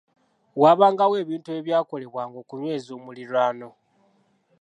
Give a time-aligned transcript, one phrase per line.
[0.61, 3.69] Waabangawo ebintu ebyakolebwanga okunyweza omuliraano.